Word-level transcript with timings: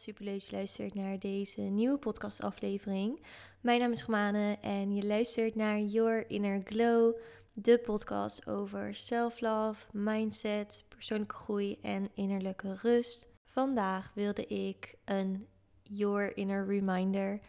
Super 0.00 0.24
leuk 0.24 0.40
je 0.40 0.56
luistert 0.56 0.94
naar 0.94 1.18
deze 1.18 1.60
nieuwe 1.60 1.98
podcastaflevering. 1.98 3.22
Mijn 3.60 3.80
naam 3.80 3.90
is 3.90 4.02
Gemane 4.02 4.58
en 4.60 4.94
je 4.94 5.06
luistert 5.06 5.54
naar 5.54 5.80
Your 5.80 6.30
Inner 6.30 6.60
Glow, 6.64 7.16
de 7.52 7.78
podcast 7.78 8.46
over 8.48 8.94
self-love, 8.94 9.86
mindset, 9.92 10.84
persoonlijke 10.88 11.34
groei 11.34 11.78
en 11.82 12.08
innerlijke 12.14 12.74
rust. 12.82 13.28
Vandaag 13.44 14.12
wilde 14.14 14.46
ik 14.46 14.94
een 15.04 15.46
Your 15.82 16.36
Inner 16.36 16.66
Reminder 16.66 17.40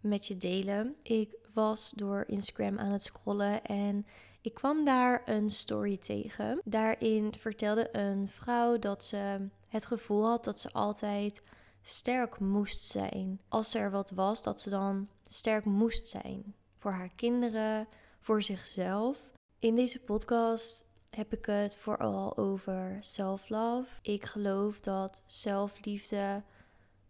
met 0.00 0.26
je 0.26 0.36
delen. 0.36 0.96
Ik 1.02 1.34
was 1.52 1.90
door 1.90 2.24
Instagram 2.26 2.78
aan 2.78 2.92
het 2.92 3.02
scrollen 3.02 3.64
en 3.64 4.06
ik 4.40 4.54
kwam 4.54 4.84
daar 4.84 5.22
een 5.24 5.50
story 5.50 5.96
tegen. 5.96 6.60
Daarin 6.64 7.34
vertelde 7.34 7.96
een 7.96 8.28
vrouw 8.28 8.78
dat 8.78 9.04
ze 9.04 9.48
het 9.68 9.86
gevoel 9.86 10.26
had 10.26 10.44
dat 10.44 10.60
ze 10.60 10.72
altijd 10.72 11.42
sterk 11.86 12.38
moest 12.38 12.80
zijn. 12.80 13.40
Als 13.48 13.74
er 13.74 13.90
wat 13.90 14.10
was, 14.10 14.42
dat 14.42 14.60
ze 14.60 14.70
dan 14.70 15.08
sterk 15.22 15.64
moest 15.64 16.08
zijn. 16.08 16.54
Voor 16.74 16.92
haar 16.92 17.14
kinderen, 17.14 17.88
voor 18.20 18.42
zichzelf. 18.42 19.32
In 19.58 19.74
deze 19.74 20.00
podcast 20.00 20.88
heb 21.10 21.32
ik 21.32 21.46
het 21.46 21.76
vooral 21.76 22.36
over 22.36 22.96
self-love. 23.00 23.98
Ik 24.02 24.24
geloof 24.24 24.80
dat 24.80 25.22
zelfliefde 25.26 26.42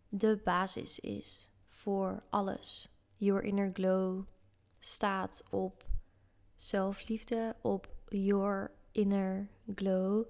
de 0.08 0.40
basis 0.44 1.00
is 1.00 1.48
voor 1.68 2.22
alles. 2.30 2.88
Your 3.16 3.42
inner 3.42 3.70
glow 3.72 4.24
staat 4.78 5.44
op 5.50 5.84
zelfliefde, 6.54 7.56
op 7.60 7.88
your 8.08 8.70
inner 8.92 9.48
glow, 9.74 10.24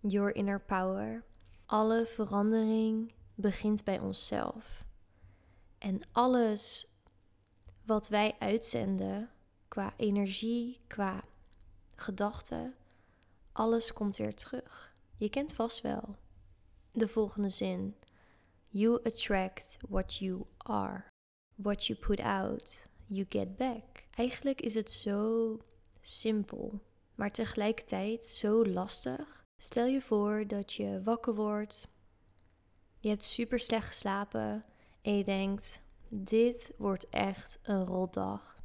your 0.00 0.34
inner 0.34 0.60
power. 0.60 1.24
Alle 1.72 2.06
verandering 2.06 3.12
begint 3.34 3.84
bij 3.84 3.98
onszelf. 3.98 4.84
En 5.78 6.00
alles 6.10 6.86
wat 7.84 8.08
wij 8.08 8.36
uitzenden 8.38 9.30
qua 9.68 9.94
energie, 9.96 10.80
qua 10.86 11.24
gedachten, 11.94 12.74
alles 13.52 13.92
komt 13.92 14.16
weer 14.16 14.34
terug. 14.34 14.94
Je 15.16 15.28
kent 15.28 15.52
vast 15.52 15.80
wel 15.80 16.16
de 16.90 17.08
volgende 17.08 17.48
zin. 17.48 17.96
You 18.68 19.00
attract 19.04 19.76
what 19.88 20.14
you 20.14 20.44
are. 20.56 21.04
What 21.54 21.86
you 21.86 21.98
put 21.98 22.20
out, 22.20 22.86
you 23.06 23.26
get 23.28 23.56
back. 23.56 24.04
Eigenlijk 24.10 24.60
is 24.60 24.74
het 24.74 24.90
zo 24.90 25.58
simpel, 26.00 26.80
maar 27.14 27.30
tegelijkertijd 27.30 28.26
zo 28.26 28.66
lastig. 28.66 29.41
Stel 29.62 29.86
je 29.86 30.00
voor 30.00 30.46
dat 30.46 30.72
je 30.72 31.00
wakker 31.02 31.34
wordt, 31.34 31.88
je 32.98 33.08
hebt 33.08 33.24
super 33.24 33.60
slecht 33.60 33.86
geslapen 33.86 34.64
en 35.02 35.16
je 35.16 35.24
denkt: 35.24 35.80
dit 36.08 36.72
wordt 36.76 37.08
echt 37.08 37.58
een 37.62 37.86
rotdag. 37.86 38.58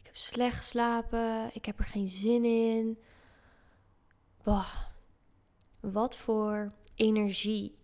Ik 0.00 0.06
heb 0.06 0.16
slecht 0.16 0.56
geslapen, 0.56 1.50
ik 1.54 1.64
heb 1.64 1.78
er 1.78 1.84
geen 1.84 2.08
zin 2.08 2.44
in. 2.44 2.98
Bah, 4.42 4.76
wat 5.80 6.16
voor 6.16 6.72
energie 6.94 7.78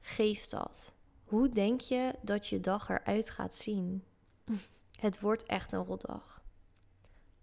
geeft 0.00 0.50
dat? 0.50 0.94
Hoe 1.24 1.48
denk 1.48 1.80
je 1.80 2.14
dat 2.22 2.46
je 2.46 2.60
dag 2.60 2.88
eruit 2.88 3.30
gaat 3.30 3.56
zien? 3.56 4.04
Het 5.00 5.20
wordt 5.20 5.44
echt 5.44 5.72
een 5.72 5.84
rotdag. 5.84 6.42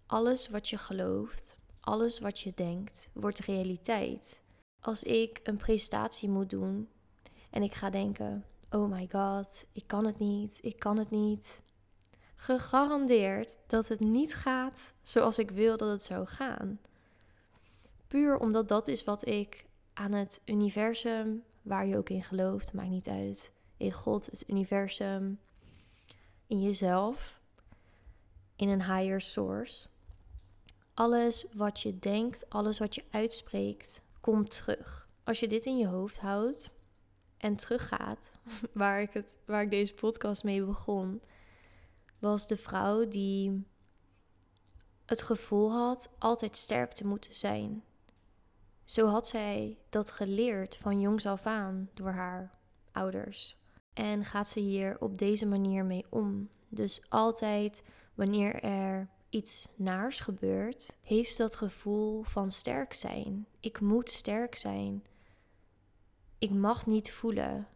Alles 0.05 0.49
wat 0.49 0.69
je 0.69 0.77
gelooft, 0.77 1.59
alles 1.81 2.19
wat 2.19 2.39
je 2.39 2.51
denkt, 2.55 3.09
wordt 3.13 3.39
realiteit. 3.39 4.41
Als 4.79 5.03
ik 5.03 5.39
een 5.43 5.57
presentatie 5.57 6.29
moet 6.29 6.49
doen 6.49 6.89
en 7.49 7.63
ik 7.63 7.73
ga 7.73 7.89
denken: 7.89 8.45
oh 8.69 8.91
my 8.91 9.07
god, 9.11 9.65
ik 9.71 9.87
kan 9.87 10.05
het 10.05 10.19
niet, 10.19 10.59
ik 10.61 10.79
kan 10.79 10.97
het 10.97 11.09
niet. 11.09 11.61
Gegarandeerd 12.35 13.57
dat 13.67 13.87
het 13.87 13.99
niet 13.99 14.35
gaat 14.35 14.93
zoals 15.01 15.39
ik 15.39 15.51
wil 15.51 15.77
dat 15.77 15.89
het 15.89 16.03
zou 16.03 16.25
gaan. 16.25 16.79
Puur 18.07 18.37
omdat 18.37 18.67
dat 18.67 18.87
is 18.87 19.03
wat 19.03 19.27
ik 19.27 19.65
aan 19.93 20.11
het 20.11 20.41
universum, 20.45 21.43
waar 21.61 21.85
je 21.85 21.97
ook 21.97 22.09
in 22.09 22.23
gelooft, 22.23 22.73
maakt 22.73 22.89
niet 22.89 23.07
uit. 23.07 23.51
In 23.77 23.91
God, 23.91 24.25
het 24.25 24.43
universum, 24.47 25.39
in 26.47 26.61
jezelf, 26.61 27.39
in 28.55 28.69
een 28.69 28.83
higher 28.83 29.21
source. 29.21 29.87
Alles 30.93 31.45
wat 31.53 31.79
je 31.79 31.99
denkt, 31.99 32.49
alles 32.49 32.79
wat 32.79 32.95
je 32.95 33.03
uitspreekt, 33.09 34.01
komt 34.21 34.51
terug. 34.51 35.09
Als 35.23 35.39
je 35.39 35.47
dit 35.47 35.65
in 35.65 35.77
je 35.77 35.87
hoofd 35.87 36.19
houdt 36.19 36.69
en 37.37 37.55
teruggaat, 37.55 38.31
waar 38.73 39.01
ik, 39.01 39.13
het, 39.13 39.35
waar 39.45 39.61
ik 39.61 39.69
deze 39.69 39.93
podcast 39.93 40.43
mee 40.43 40.63
begon, 40.63 41.21
was 42.19 42.47
de 42.47 42.57
vrouw 42.57 43.07
die 43.07 43.65
het 45.05 45.21
gevoel 45.21 45.71
had 45.71 46.09
altijd 46.19 46.57
sterk 46.57 46.91
te 46.91 47.07
moeten 47.07 47.35
zijn. 47.35 47.83
Zo 48.83 49.07
had 49.07 49.27
zij 49.27 49.77
dat 49.89 50.11
geleerd 50.11 50.77
van 50.77 50.99
jongs 50.99 51.25
af 51.25 51.45
aan 51.45 51.89
door 51.93 52.11
haar 52.11 52.51
ouders. 52.91 53.57
En 53.93 54.25
gaat 54.25 54.47
ze 54.47 54.59
hier 54.59 54.97
op 54.99 55.17
deze 55.17 55.45
manier 55.45 55.85
mee 55.85 56.05
om. 56.09 56.49
Dus 56.69 57.05
altijd 57.09 57.83
wanneer 58.15 58.63
er 58.63 59.09
iets 59.31 59.67
naars 59.75 60.19
gebeurt, 60.19 60.97
heeft 61.01 61.37
dat 61.37 61.55
gevoel 61.55 62.23
van 62.23 62.51
sterk 62.51 62.93
zijn. 62.93 63.47
Ik 63.59 63.79
moet 63.79 64.09
sterk 64.09 64.55
zijn. 64.55 65.05
Ik 66.37 66.51
mag 66.51 66.85
niet 66.85 67.11
voelen, 67.11 67.67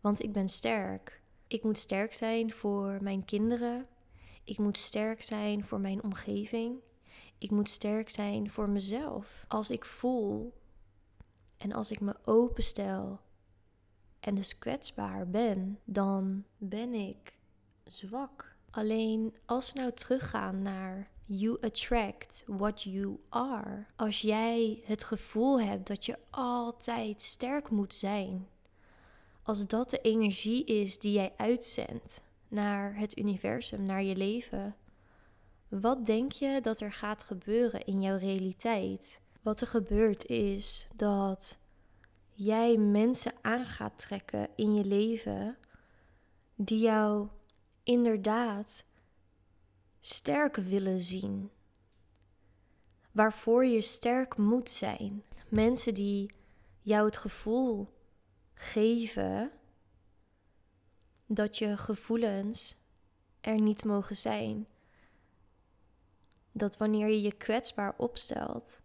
want 0.00 0.22
ik 0.22 0.32
ben 0.32 0.48
sterk. 0.48 1.22
Ik 1.46 1.62
moet 1.62 1.78
sterk 1.78 2.12
zijn 2.12 2.52
voor 2.52 3.02
mijn 3.02 3.24
kinderen. 3.24 3.86
Ik 4.44 4.58
moet 4.58 4.78
sterk 4.78 5.22
zijn 5.22 5.64
voor 5.64 5.80
mijn 5.80 6.02
omgeving. 6.02 6.80
Ik 7.38 7.50
moet 7.50 7.68
sterk 7.68 8.08
zijn 8.08 8.50
voor 8.50 8.70
mezelf. 8.70 9.44
Als 9.48 9.70
ik 9.70 9.84
voel 9.84 10.52
en 11.56 11.72
als 11.72 11.90
ik 11.90 12.00
me 12.00 12.16
openstel 12.24 13.20
en 14.20 14.34
dus 14.34 14.58
kwetsbaar 14.58 15.28
ben, 15.28 15.78
dan 15.84 16.44
ben 16.56 16.94
ik 16.94 17.38
zwak. 17.84 18.47
Alleen 18.70 19.34
als 19.46 19.72
we 19.72 19.78
nou 19.78 19.92
teruggaan 19.92 20.62
naar 20.62 21.10
you 21.26 21.56
attract 21.60 22.42
what 22.46 22.82
you 22.82 23.18
are. 23.28 23.86
Als 23.96 24.20
jij 24.20 24.82
het 24.84 25.04
gevoel 25.04 25.60
hebt 25.60 25.86
dat 25.86 26.06
je 26.06 26.18
altijd 26.30 27.22
sterk 27.22 27.70
moet 27.70 27.94
zijn. 27.94 28.48
Als 29.42 29.66
dat 29.66 29.90
de 29.90 30.00
energie 30.00 30.64
is 30.64 30.98
die 30.98 31.12
jij 31.12 31.32
uitzendt 31.36 32.22
naar 32.48 32.96
het 32.96 33.18
universum, 33.18 33.82
naar 33.82 34.02
je 34.02 34.16
leven. 34.16 34.76
Wat 35.68 36.04
denk 36.04 36.32
je 36.32 36.60
dat 36.60 36.80
er 36.80 36.92
gaat 36.92 37.22
gebeuren 37.22 37.84
in 37.84 38.00
jouw 38.00 38.16
realiteit? 38.16 39.20
Wat 39.42 39.60
er 39.60 39.66
gebeurt 39.66 40.26
is 40.26 40.88
dat 40.96 41.58
jij 42.34 42.76
mensen 42.76 43.32
aan 43.42 43.64
gaat 43.64 43.98
trekken 43.98 44.48
in 44.56 44.74
je 44.74 44.84
leven 44.84 45.56
die 46.54 46.78
jou 46.78 47.28
inderdaad 47.88 48.84
sterk 50.00 50.56
willen 50.56 50.98
zien. 50.98 51.50
Waarvoor 53.12 53.64
je 53.64 53.82
sterk 53.82 54.36
moet 54.36 54.70
zijn. 54.70 55.22
Mensen 55.48 55.94
die 55.94 56.30
jou 56.80 57.06
het 57.06 57.16
gevoel 57.16 57.88
geven 58.54 59.50
dat 61.26 61.56
je 61.56 61.76
gevoelens 61.76 62.76
er 63.40 63.60
niet 63.60 63.84
mogen 63.84 64.16
zijn. 64.16 64.66
Dat 66.52 66.76
wanneer 66.76 67.08
je 67.08 67.22
je 67.22 67.32
kwetsbaar 67.32 67.94
opstelt, 67.96 68.80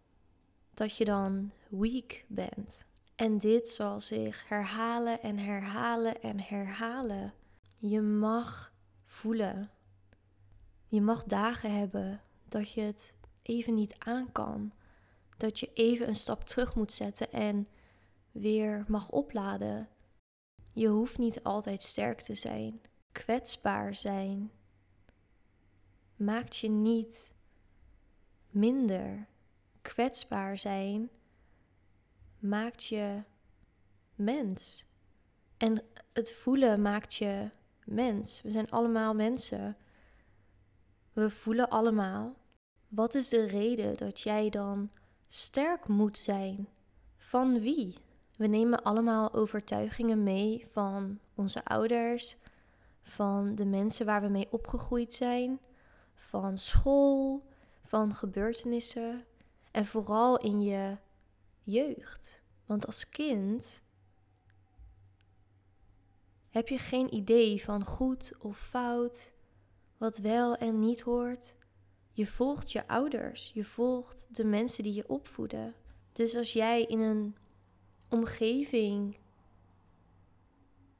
dat 0.74 0.96
je 0.96 1.04
dan 1.04 1.52
weak 1.68 2.24
bent. 2.28 2.86
En 3.16 3.38
dit 3.38 3.68
zal 3.68 4.00
zich 4.00 4.48
herhalen 4.48 5.22
en 5.22 5.38
herhalen 5.38 6.22
en 6.22 6.40
herhalen. 6.40 7.34
Je 7.76 8.00
mag 8.00 8.72
voelen. 9.14 9.70
Je 10.88 11.00
mag 11.00 11.24
dagen 11.24 11.76
hebben 11.78 12.20
dat 12.48 12.70
je 12.70 12.80
het 12.80 13.14
even 13.42 13.74
niet 13.74 13.94
aan 13.98 14.32
kan. 14.32 14.72
Dat 15.36 15.60
je 15.60 15.70
even 15.74 16.08
een 16.08 16.14
stap 16.14 16.44
terug 16.44 16.74
moet 16.74 16.92
zetten 16.92 17.32
en 17.32 17.68
weer 18.32 18.84
mag 18.88 19.10
opladen. 19.10 19.88
Je 20.72 20.88
hoeft 20.88 21.18
niet 21.18 21.42
altijd 21.42 21.82
sterk 21.82 22.20
te 22.20 22.34
zijn. 22.34 22.80
Kwetsbaar 23.12 23.94
zijn 23.94 24.50
maakt 26.16 26.56
je 26.56 26.68
niet 26.68 27.30
minder. 28.50 29.26
Kwetsbaar 29.82 30.58
zijn 30.58 31.10
maakt 32.38 32.84
je 32.84 33.22
mens. 34.14 34.86
En 35.56 35.82
het 36.12 36.32
voelen 36.32 36.82
maakt 36.82 37.14
je 37.14 37.50
mens. 37.86 38.42
We 38.42 38.50
zijn 38.50 38.70
allemaal 38.70 39.14
mensen. 39.14 39.76
We 41.12 41.30
voelen 41.30 41.68
allemaal. 41.68 42.36
Wat 42.88 43.14
is 43.14 43.28
de 43.28 43.44
reden 43.46 43.96
dat 43.96 44.20
jij 44.20 44.50
dan 44.50 44.90
sterk 45.28 45.88
moet 45.88 46.18
zijn? 46.18 46.68
Van 47.16 47.60
wie? 47.60 47.96
We 48.36 48.46
nemen 48.46 48.82
allemaal 48.82 49.32
overtuigingen 49.32 50.22
mee 50.22 50.66
van 50.70 51.18
onze 51.34 51.64
ouders, 51.64 52.36
van 53.02 53.54
de 53.54 53.64
mensen 53.64 54.06
waar 54.06 54.22
we 54.22 54.28
mee 54.28 54.48
opgegroeid 54.50 55.12
zijn, 55.12 55.60
van 56.14 56.58
school, 56.58 57.46
van 57.82 58.14
gebeurtenissen 58.14 59.24
en 59.70 59.86
vooral 59.86 60.38
in 60.38 60.62
je 60.62 60.96
jeugd. 61.62 62.42
Want 62.66 62.86
als 62.86 63.08
kind 63.08 63.82
heb 66.54 66.68
je 66.68 66.78
geen 66.78 67.14
idee 67.14 67.62
van 67.62 67.84
goed 67.84 68.32
of 68.38 68.58
fout, 68.58 69.32
wat 69.98 70.18
wel 70.18 70.56
en 70.56 70.78
niet 70.78 71.00
hoort. 71.00 71.54
Je 72.12 72.26
volgt 72.26 72.72
je 72.72 72.88
ouders, 72.88 73.50
je 73.54 73.64
volgt 73.64 74.28
de 74.30 74.44
mensen 74.44 74.82
die 74.82 74.94
je 74.94 75.08
opvoeden. 75.08 75.74
Dus 76.12 76.36
als 76.36 76.52
jij 76.52 76.82
in 76.82 77.00
een 77.00 77.36
omgeving 78.08 79.16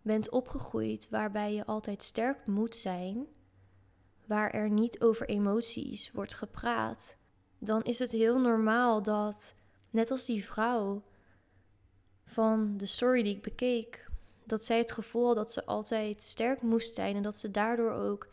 bent 0.03 0.31
opgegroeid 0.31 1.09
waarbij 1.11 1.55
je 1.55 1.67
altijd 1.67 2.03
sterk 2.03 2.47
moet 2.47 2.77
zijn, 2.77 3.27
waar 4.27 4.51
er 4.51 4.71
niet 4.71 5.01
over 5.01 5.29
emoties 5.29 6.13
wordt 6.13 6.35
gepraat, 6.35 7.17
dan 7.59 7.83
is 7.83 7.99
het 7.99 8.11
heel 8.11 8.39
normaal 8.39 9.03
dat, 9.03 9.57
net 9.91 10.11
als 10.11 10.27
die 10.27 10.45
vrouw 10.45 11.03
van 12.25 12.77
de 12.77 12.87
story 12.87 13.23
die 13.23 13.37
ik 13.37 13.43
bekeek, 13.43 14.13
dat 14.45 14.65
zij 14.65 14.79
het 14.79 14.93
gevoel 14.93 15.35
dat 15.35 15.53
ze 15.53 15.65
altijd 15.65 16.23
sterk 16.23 16.63
moest 16.63 16.95
zijn 16.95 17.17
en 17.17 17.23
dat 17.23 17.37
ze 17.37 17.51
daardoor 17.51 17.93
ook 17.93 18.29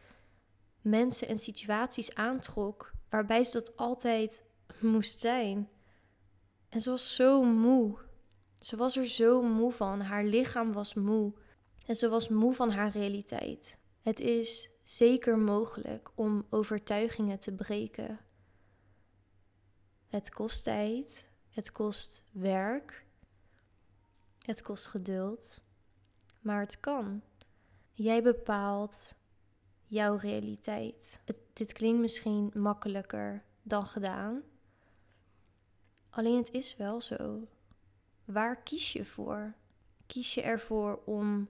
mensen 0.81 1.27
en 1.27 1.37
situaties 1.37 2.15
aantrok 2.15 2.91
waarbij 3.09 3.43
ze 3.43 3.51
dat 3.51 3.77
altijd 3.77 4.43
moest 4.79 5.19
zijn. 5.19 5.69
En 6.69 6.81
ze 6.81 6.89
was 6.89 7.15
zo 7.15 7.43
moe. 7.43 7.97
Ze 8.59 8.75
was 8.75 8.97
er 8.97 9.07
zo 9.07 9.41
moe 9.41 9.71
van. 9.71 10.01
Haar 10.01 10.23
lichaam 10.23 10.73
was 10.73 10.93
moe. 10.93 11.33
En 11.85 11.95
ze 11.95 12.09
was 12.09 12.29
moe 12.29 12.53
van 12.53 12.69
haar 12.69 12.91
realiteit. 12.91 13.79
Het 14.01 14.19
is 14.19 14.69
zeker 14.83 15.37
mogelijk 15.37 16.11
om 16.15 16.45
overtuigingen 16.49 17.39
te 17.39 17.53
breken. 17.53 18.19
Het 20.07 20.29
kost 20.29 20.63
tijd, 20.63 21.29
het 21.49 21.71
kost 21.71 22.23
werk, 22.31 23.05
het 24.39 24.61
kost 24.61 24.87
geduld, 24.87 25.61
maar 26.41 26.59
het 26.59 26.79
kan. 26.79 27.21
Jij 27.93 28.23
bepaalt 28.23 29.15
jouw 29.85 30.15
realiteit. 30.15 31.21
Het, 31.25 31.41
dit 31.53 31.73
klinkt 31.73 31.99
misschien 31.99 32.51
makkelijker 32.53 33.43
dan 33.61 33.85
gedaan. 33.85 34.41
Alleen 36.09 36.37
het 36.37 36.51
is 36.51 36.77
wel 36.77 37.01
zo. 37.01 37.47
Waar 38.25 38.61
kies 38.61 38.93
je 38.93 39.05
voor? 39.05 39.53
Kies 40.07 40.33
je 40.33 40.41
ervoor 40.41 41.01
om 41.05 41.49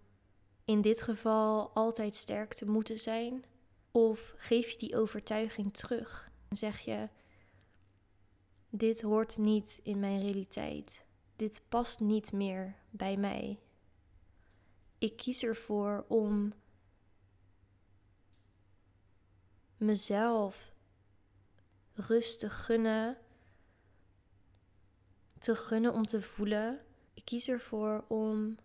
in 0.66 0.82
dit 0.82 1.02
geval 1.02 1.70
altijd 1.74 2.16
sterk 2.16 2.54
te 2.54 2.66
moeten 2.66 3.00
zijn? 3.00 3.44
Of 3.92 4.34
geef 4.38 4.70
je 4.70 4.78
die 4.78 4.98
overtuiging 4.98 5.74
terug 5.74 6.32
en 6.48 6.58
zeg 6.58 6.80
je: 6.80 7.10
Dit 8.70 9.02
hoort 9.02 9.38
niet 9.38 9.80
in 9.84 10.00
mijn 10.00 10.20
realiteit. 10.20 11.06
Dit 11.36 11.62
past 11.70 12.00
niet 12.00 12.32
meer 12.32 12.76
bij 12.90 13.18
mij. 13.18 13.60
Ik 15.02 15.18
kies 15.18 15.44
ervoor 15.44 16.06
om 16.08 16.54
mezelf 19.78 20.74
rust 21.94 22.40
te 22.40 22.50
gunnen, 22.50 23.18
te 25.38 25.56
gunnen 25.56 25.94
om 25.94 26.06
te 26.06 26.22
voelen. 26.22 26.80
Ik 27.14 27.26
kies 27.26 27.48
ervoor 27.48 28.06
om 28.08 28.58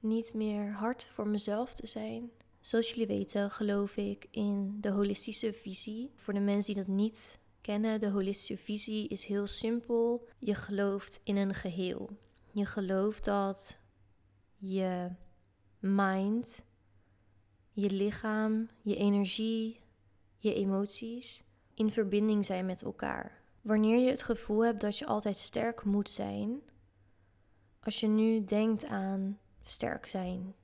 niet 0.00 0.34
meer 0.34 0.72
hard 0.72 1.04
voor 1.04 1.28
mezelf 1.28 1.74
te 1.74 1.86
zijn. 1.86 2.30
Zoals 2.60 2.90
jullie 2.90 3.06
weten, 3.06 3.50
geloof 3.50 3.96
ik 3.96 4.26
in 4.30 4.80
de 4.80 4.90
holistische 4.90 5.52
visie. 5.52 6.12
Voor 6.14 6.34
de 6.34 6.40
mensen 6.40 6.74
die 6.74 6.84
dat 6.84 6.94
niet 6.94 7.38
kennen, 7.60 8.00
de 8.00 8.10
holistische 8.10 8.58
visie 8.58 9.08
is 9.08 9.24
heel 9.24 9.46
simpel. 9.46 10.28
Je 10.38 10.54
gelooft 10.54 11.20
in 11.24 11.36
een 11.36 11.54
geheel. 11.54 12.10
Je 12.52 12.66
gelooft 12.66 13.24
dat 13.24 13.78
je 14.56 15.10
mind, 15.78 16.64
je 17.72 17.90
lichaam, 17.90 18.68
je 18.82 18.96
energie, 18.96 19.80
je 20.38 20.54
emoties 20.54 21.44
in 21.74 21.90
verbinding 21.90 22.44
zijn 22.44 22.66
met 22.66 22.82
elkaar. 22.82 23.42
Wanneer 23.60 23.98
je 23.98 24.10
het 24.10 24.22
gevoel 24.22 24.64
hebt 24.64 24.80
dat 24.80 24.98
je 24.98 25.06
altijd 25.06 25.36
sterk 25.36 25.84
moet 25.84 26.10
zijn, 26.10 26.60
als 27.80 28.00
je 28.00 28.06
nu 28.06 28.44
denkt 28.44 28.84
aan 28.84 29.38
sterk 29.62 30.06
zijn. 30.06 30.54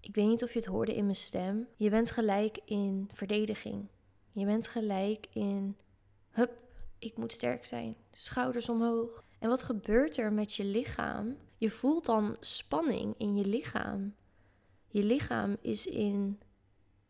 Ik 0.00 0.14
weet 0.14 0.26
niet 0.26 0.42
of 0.42 0.52
je 0.52 0.58
het 0.58 0.68
hoorde 0.68 0.94
in 0.94 1.04
mijn 1.04 1.16
stem. 1.16 1.68
Je 1.76 1.90
bent 1.90 2.10
gelijk 2.10 2.58
in 2.64 3.08
verdediging. 3.12 3.88
Je 4.32 4.44
bent 4.44 4.66
gelijk 4.66 5.26
in, 5.32 5.76
hup, 6.30 6.52
ik 7.00 7.16
moet 7.16 7.32
sterk 7.32 7.64
zijn. 7.64 7.96
Schouders 8.12 8.68
omhoog. 8.68 9.24
En 9.38 9.48
wat 9.48 9.62
gebeurt 9.62 10.16
er 10.16 10.32
met 10.32 10.54
je 10.54 10.64
lichaam? 10.64 11.36
Je 11.56 11.70
voelt 11.70 12.04
dan 12.04 12.36
spanning 12.40 13.14
in 13.18 13.36
je 13.36 13.44
lichaam. 13.44 14.14
Je 14.86 15.02
lichaam 15.02 15.56
is 15.60 15.86
in 15.86 16.40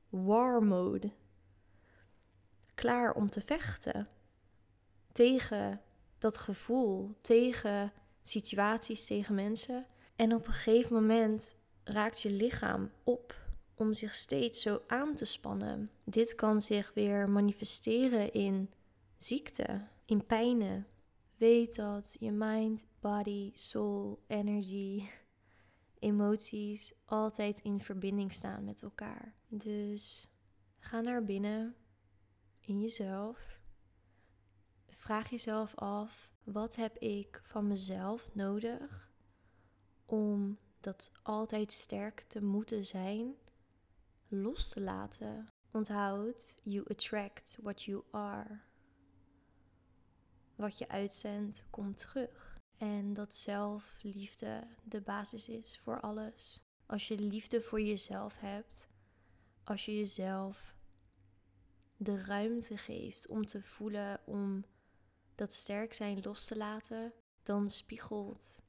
war 0.08 0.62
mode. 0.62 1.10
Klaar 2.74 3.14
om 3.14 3.30
te 3.30 3.40
vechten. 3.40 4.08
Tegen 5.12 5.80
dat 6.18 6.36
gevoel, 6.36 7.14
tegen 7.20 7.92
situaties, 8.22 9.06
tegen 9.06 9.34
mensen. 9.34 9.86
En 10.16 10.34
op 10.34 10.46
een 10.46 10.52
gegeven 10.52 10.94
moment 10.94 11.56
raakt 11.84 12.20
je 12.20 12.30
lichaam 12.30 12.90
op 13.04 13.34
om 13.74 13.94
zich 13.94 14.14
steeds 14.14 14.62
zo 14.62 14.82
aan 14.86 15.14
te 15.14 15.24
spannen. 15.24 15.90
Dit 16.04 16.34
kan 16.34 16.60
zich 16.60 16.94
weer 16.94 17.30
manifesteren 17.30 18.32
in 18.32 18.70
ziekte, 19.22 19.86
in 20.04 20.26
pijnen. 20.26 20.86
Weet 21.36 21.76
dat 21.76 22.16
je 22.18 22.30
mind, 22.30 22.86
body, 23.00 23.50
soul, 23.54 24.22
energy 24.26 25.08
emoties 25.98 26.92
altijd 27.04 27.60
in 27.60 27.80
verbinding 27.80 28.32
staan 28.32 28.64
met 28.64 28.82
elkaar. 28.82 29.34
Dus 29.48 30.28
ga 30.78 31.00
naar 31.00 31.24
binnen 31.24 31.74
in 32.60 32.80
jezelf. 32.80 33.58
Vraag 34.88 35.30
jezelf 35.30 35.74
af: 35.74 36.30
wat 36.44 36.76
heb 36.76 36.96
ik 36.98 37.40
van 37.42 37.66
mezelf 37.66 38.34
nodig 38.34 39.12
om 40.04 40.58
dat 40.80 41.12
altijd 41.22 41.72
sterk 41.72 42.20
te 42.20 42.42
moeten 42.42 42.84
zijn 42.84 43.34
los 44.28 44.68
te 44.68 44.80
laten? 44.80 45.48
Onthoud, 45.72 46.54
you 46.62 46.84
attract 46.88 47.58
what 47.62 47.82
you 47.82 48.02
are. 48.10 48.69
Wat 50.60 50.78
je 50.78 50.88
uitzendt, 50.88 51.64
komt 51.70 51.98
terug. 51.98 52.58
En 52.76 53.12
dat 53.12 53.34
zelfliefde 53.34 54.66
de 54.82 55.00
basis 55.00 55.48
is 55.48 55.78
voor 55.78 56.00
alles. 56.00 56.62
Als 56.86 57.08
je 57.08 57.18
liefde 57.18 57.60
voor 57.60 57.80
jezelf 57.80 58.34
hebt, 58.38 58.88
als 59.64 59.84
je 59.84 59.96
jezelf 59.96 60.74
de 61.96 62.24
ruimte 62.24 62.76
geeft 62.76 63.28
om 63.28 63.46
te 63.46 63.62
voelen, 63.62 64.20
om 64.24 64.64
dat 65.34 65.52
sterk 65.52 65.92
zijn 65.92 66.20
los 66.22 66.44
te 66.44 66.56
laten, 66.56 67.12
dan 67.42 67.70
spiegelt 67.70 68.60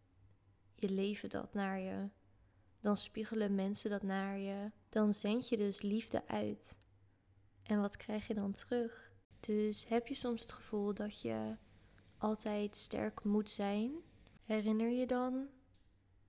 je 0.76 0.90
leven 0.90 1.30
dat 1.30 1.54
naar 1.54 1.80
je. 1.80 2.10
Dan 2.80 2.98
spiegelen 2.98 3.56
mensen 3.56 3.90
dat 3.90 4.04
naar 4.04 4.38
je. 4.38 4.72
Dan 4.90 5.14
zend 5.14 5.50
je 5.50 5.58
dus 5.58 5.82
liefde 5.82 6.28
uit. 6.28 6.78
En 7.64 7.82
wat 7.82 7.98
krijg 7.98 8.28
je 8.28 8.34
dan 8.34 8.52
terug? 8.52 9.12
Dus 9.40 9.88
heb 9.88 10.08
je 10.08 10.16
soms 10.16 10.42
het 10.42 10.52
gevoel 10.52 10.94
dat 10.94 11.22
je 11.22 11.56
altijd 12.22 12.76
sterk 12.76 13.24
moet 13.24 13.50
zijn, 13.50 13.92
herinner 14.44 14.90
je 14.90 15.08
dan 15.08 15.48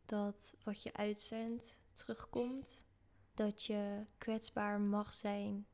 dat 0.04 0.54
wat 0.64 0.82
je 0.82 0.92
uitzendt 0.92 1.76
terugkomt. 1.92 2.86
Dat 3.34 3.64
je 3.64 4.06
kwetsbaar 4.18 4.80
mag 4.80 5.14
zijn, 5.14 5.66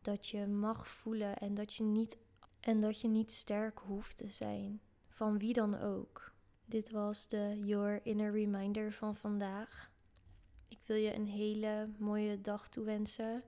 dat 0.00 0.26
je 0.26 0.46
mag 0.46 0.88
voelen 0.88 1.36
en 1.36 1.54
dat 1.54 1.74
je 1.74 1.84
niet, 1.84 2.18
en 2.60 2.80
dat 2.80 3.00
je 3.00 3.08
niet 3.08 3.32
sterk 3.32 3.78
hoeft 3.78 4.16
te 4.16 4.30
zijn, 4.30 4.80
van 5.08 5.38
wie 5.38 5.52
dan 5.52 5.80
ook. 5.80 6.34
Dit 6.64 6.90
was 6.90 7.28
de 7.28 7.60
Your 7.64 8.06
Inner 8.06 8.32
Reminder 8.32 8.92
van 8.92 9.16
vandaag. 9.16 9.90
Ik 10.68 10.80
wil 10.86 10.96
je 10.96 11.14
een 11.14 11.26
hele 11.26 11.90
mooie 11.98 12.40
dag 12.40 12.68
toewensen. 12.68 13.42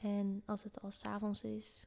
En 0.00 0.42
als 0.46 0.62
het 0.62 0.80
al 0.80 0.90
s'avonds 0.90 1.44
is, 1.44 1.86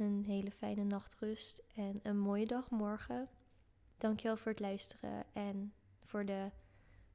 een 0.00 0.24
hele 0.26 0.50
fijne 0.50 0.84
nachtrust 0.84 1.62
en 1.74 2.00
een 2.02 2.18
mooie 2.18 2.46
dag 2.46 2.70
morgen. 2.70 3.28
Dankjewel 3.98 4.36
voor 4.36 4.50
het 4.50 4.60
luisteren 4.60 5.24
en 5.32 5.72
voor 6.04 6.24
de 6.24 6.50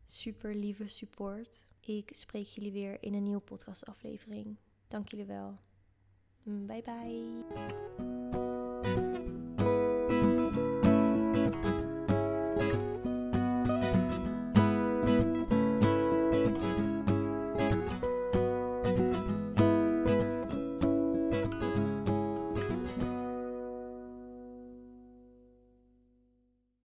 super 0.06 0.56
lieve 0.56 0.88
support. 0.88 1.66
Ik 1.80 2.10
spreek 2.16 2.46
jullie 2.46 2.72
weer 2.72 3.04
in 3.04 3.14
een 3.14 3.24
nieuwe 3.24 3.42
podcastaflevering. 3.42 4.58
Dank 4.88 5.10
jullie 5.10 5.26
wel. 5.26 5.58
Bye 6.44 6.82
bye. 6.82 8.25